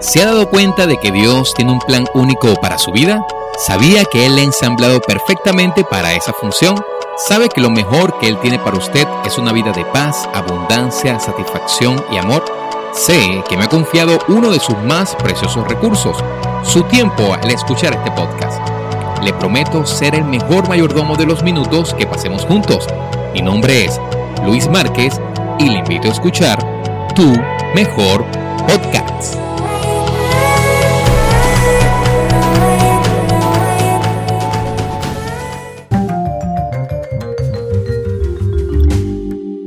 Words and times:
¿Se 0.00 0.22
ha 0.22 0.26
dado 0.26 0.48
cuenta 0.48 0.86
de 0.86 0.96
que 0.96 1.12
Dios 1.12 1.52
tiene 1.54 1.72
un 1.72 1.78
plan 1.78 2.06
único 2.14 2.54
para 2.56 2.78
su 2.78 2.90
vida? 2.90 3.24
¿Sabía 3.58 4.04
que 4.06 4.24
Él 4.26 4.36
le 4.36 4.42
ha 4.42 4.44
ensamblado 4.44 5.00
perfectamente 5.00 5.84
para 5.84 6.14
esa 6.14 6.32
función? 6.32 6.74
¿Sabe 7.18 7.50
que 7.50 7.60
lo 7.60 7.70
mejor 7.70 8.18
que 8.18 8.26
Él 8.26 8.38
tiene 8.40 8.58
para 8.58 8.78
usted 8.78 9.06
es 9.26 9.36
una 9.36 9.52
vida 9.52 9.72
de 9.72 9.84
paz, 9.84 10.26
abundancia, 10.32 11.20
satisfacción 11.20 12.02
y 12.10 12.16
amor? 12.16 12.42
Sé 12.92 13.44
que 13.48 13.56
me 13.56 13.64
ha 13.64 13.68
confiado 13.68 14.18
uno 14.28 14.50
de 14.50 14.58
sus 14.58 14.76
más 14.78 15.14
preciosos 15.16 15.68
recursos, 15.68 16.16
su 16.62 16.82
tiempo 16.84 17.34
al 17.34 17.50
escuchar 17.50 17.92
este 17.92 18.10
podcast. 18.12 18.58
Le 19.22 19.34
prometo 19.34 19.84
ser 19.84 20.14
el 20.14 20.24
mejor 20.24 20.66
mayordomo 20.68 21.14
de 21.16 21.26
los 21.26 21.42
minutos 21.42 21.92
que 21.94 22.06
pasemos 22.06 22.46
juntos. 22.46 22.86
Mi 23.34 23.42
nombre 23.42 23.84
es 23.84 24.00
Luis 24.44 24.68
Márquez 24.68 25.20
y 25.58 25.68
le 25.68 25.78
invito 25.80 26.08
a 26.08 26.12
escuchar 26.12 26.58
Tu 27.14 27.30
Mejor 27.74 28.24
Podcast. 28.66 29.36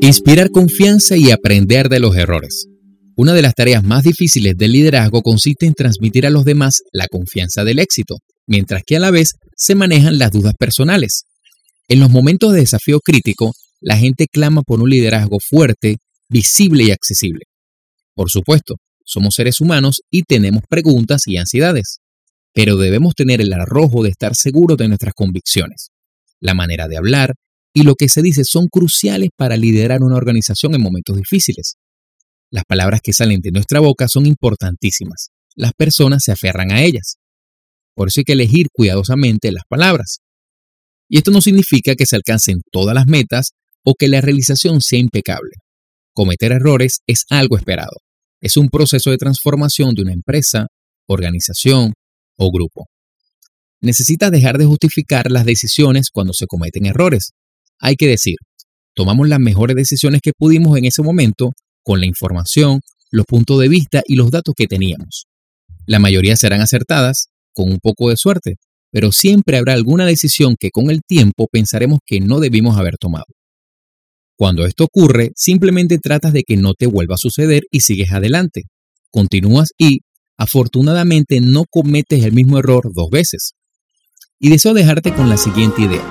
Inspirar 0.00 0.50
confianza 0.50 1.16
y 1.16 1.30
aprender 1.30 1.88
de 1.88 2.00
los 2.00 2.16
errores. 2.16 2.66
Una 3.16 3.32
de 3.32 3.42
las 3.42 3.54
tareas 3.54 3.82
más 3.82 4.02
difíciles 4.04 4.54
del 4.56 4.72
liderazgo 4.72 5.22
consiste 5.22 5.66
en 5.66 5.74
transmitir 5.74 6.26
a 6.26 6.30
los 6.30 6.44
demás 6.44 6.82
la 6.92 7.06
confianza 7.08 7.64
del 7.64 7.78
éxito, 7.78 8.16
mientras 8.46 8.82
que 8.86 8.96
a 8.96 9.00
la 9.00 9.10
vez 9.10 9.32
se 9.56 9.74
manejan 9.74 10.18
las 10.18 10.30
dudas 10.30 10.54
personales. 10.58 11.24
En 11.88 12.00
los 12.00 12.10
momentos 12.10 12.52
de 12.52 12.60
desafío 12.60 13.00
crítico, 13.00 13.52
la 13.80 13.96
gente 13.96 14.26
clama 14.30 14.62
por 14.62 14.80
un 14.80 14.90
liderazgo 14.90 15.38
fuerte, 15.40 15.96
visible 16.28 16.84
y 16.84 16.90
accesible. 16.90 17.44
Por 18.16 18.30
supuesto, 18.30 18.76
somos 19.04 19.34
seres 19.34 19.60
humanos 19.60 20.00
y 20.10 20.22
tenemos 20.22 20.62
preguntas 20.68 21.22
y 21.26 21.36
ansiedades, 21.36 21.98
pero 22.54 22.76
debemos 22.76 23.14
tener 23.14 23.42
el 23.42 23.52
arrojo 23.52 24.02
de 24.02 24.08
estar 24.08 24.34
seguros 24.34 24.78
de 24.78 24.88
nuestras 24.88 25.12
convicciones. 25.14 25.90
La 26.40 26.54
manera 26.54 26.88
de 26.88 26.96
hablar 26.96 27.34
y 27.74 27.82
lo 27.82 27.94
que 27.94 28.08
se 28.08 28.22
dice 28.22 28.44
son 28.44 28.68
cruciales 28.68 29.28
para 29.36 29.58
liderar 29.58 30.02
una 30.02 30.16
organización 30.16 30.74
en 30.74 30.80
momentos 30.80 31.14
difíciles. 31.18 31.76
Las 32.50 32.64
palabras 32.64 33.00
que 33.02 33.12
salen 33.12 33.40
de 33.42 33.50
nuestra 33.50 33.80
boca 33.80 34.08
son 34.08 34.24
importantísimas. 34.24 35.28
Las 35.54 35.72
personas 35.74 36.22
se 36.24 36.32
aferran 36.32 36.72
a 36.72 36.82
ellas. 36.82 37.16
Por 37.94 38.08
eso 38.08 38.20
hay 38.20 38.24
que 38.24 38.32
elegir 38.32 38.68
cuidadosamente 38.72 39.52
las 39.52 39.64
palabras. 39.68 40.20
Y 41.10 41.18
esto 41.18 41.30
no 41.30 41.42
significa 41.42 41.94
que 41.94 42.06
se 42.06 42.16
alcancen 42.16 42.62
todas 42.72 42.94
las 42.94 43.06
metas 43.06 43.50
o 43.84 43.94
que 43.94 44.08
la 44.08 44.22
realización 44.22 44.80
sea 44.80 44.98
impecable. 44.98 45.56
Cometer 46.14 46.52
errores 46.52 47.00
es 47.06 47.26
algo 47.28 47.58
esperado. 47.58 48.05
Es 48.46 48.56
un 48.56 48.68
proceso 48.68 49.10
de 49.10 49.16
transformación 49.16 49.92
de 49.96 50.02
una 50.02 50.12
empresa, 50.12 50.68
organización 51.08 51.94
o 52.38 52.52
grupo. 52.52 52.86
Necesitas 53.80 54.30
dejar 54.30 54.56
de 54.56 54.66
justificar 54.66 55.32
las 55.32 55.44
decisiones 55.44 56.10
cuando 56.12 56.32
se 56.32 56.46
cometen 56.46 56.86
errores. 56.86 57.32
Hay 57.80 57.96
que 57.96 58.06
decir, 58.06 58.36
tomamos 58.94 59.28
las 59.28 59.40
mejores 59.40 59.74
decisiones 59.74 60.20
que 60.22 60.30
pudimos 60.30 60.78
en 60.78 60.84
ese 60.84 61.02
momento 61.02 61.54
con 61.82 61.98
la 61.98 62.06
información, 62.06 62.78
los 63.10 63.26
puntos 63.26 63.58
de 63.58 63.66
vista 63.66 64.04
y 64.06 64.14
los 64.14 64.30
datos 64.30 64.54
que 64.56 64.68
teníamos. 64.68 65.26
La 65.84 65.98
mayoría 65.98 66.36
serán 66.36 66.60
acertadas, 66.60 67.26
con 67.52 67.68
un 67.68 67.80
poco 67.80 68.10
de 68.10 68.16
suerte, 68.16 68.58
pero 68.92 69.10
siempre 69.10 69.56
habrá 69.56 69.72
alguna 69.72 70.06
decisión 70.06 70.54
que 70.56 70.70
con 70.70 70.88
el 70.88 71.00
tiempo 71.04 71.48
pensaremos 71.50 71.98
que 72.06 72.20
no 72.20 72.38
debimos 72.38 72.78
haber 72.78 72.96
tomado. 72.96 73.26
Cuando 74.38 74.66
esto 74.66 74.84
ocurre, 74.84 75.32
simplemente 75.34 75.98
tratas 75.98 76.34
de 76.34 76.42
que 76.42 76.58
no 76.58 76.74
te 76.74 76.86
vuelva 76.86 77.14
a 77.14 77.18
suceder 77.18 77.62
y 77.70 77.80
sigues 77.80 78.12
adelante. 78.12 78.64
Continúas 79.10 79.70
y, 79.78 80.00
afortunadamente, 80.36 81.40
no 81.40 81.64
cometes 81.64 82.22
el 82.22 82.32
mismo 82.32 82.58
error 82.58 82.92
dos 82.94 83.08
veces. 83.10 83.54
Y 84.38 84.50
deseo 84.50 84.74
dejarte 84.74 85.14
con 85.14 85.30
la 85.30 85.38
siguiente 85.38 85.80
idea. 85.82 86.04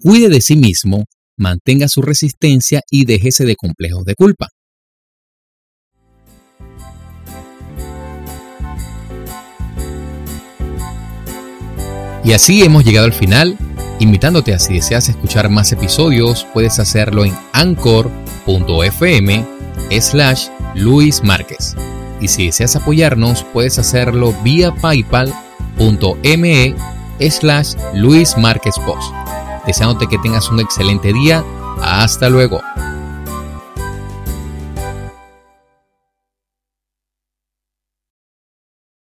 Cuide 0.00 0.28
de 0.28 0.40
sí 0.40 0.54
mismo, 0.54 1.06
mantenga 1.36 1.88
su 1.88 2.02
resistencia 2.02 2.82
y 2.88 3.04
déjese 3.04 3.44
de 3.44 3.56
complejos 3.56 4.04
de 4.04 4.14
culpa. 4.14 4.48
Y 12.24 12.32
así 12.32 12.62
hemos 12.62 12.84
llegado 12.84 13.06
al 13.06 13.12
final, 13.12 13.56
invitándote 13.98 14.54
a 14.54 14.58
si 14.58 14.74
deseas 14.74 15.08
escuchar 15.08 15.48
más 15.48 15.72
episodios, 15.72 16.46
puedes 16.52 16.78
hacerlo 16.78 17.24
en 17.24 17.36
anchor.fm 17.52 19.44
slash 20.00 20.48
Luis 20.74 21.22
Márquez. 21.24 21.74
Y 22.20 22.28
si 22.28 22.46
deseas 22.46 22.76
apoyarnos, 22.76 23.44
puedes 23.52 23.78
hacerlo 23.78 24.32
vía 24.44 24.72
paypal.me 24.74 25.32
slash 27.30 27.74
Luis 27.94 28.36
Márquez 28.36 28.76
Post. 28.86 29.12
Deseándote 29.66 30.06
que 30.06 30.18
tengas 30.18 30.48
un 30.50 30.60
excelente 30.60 31.12
día. 31.12 31.44
Hasta 31.80 32.28
luego. 32.28 32.60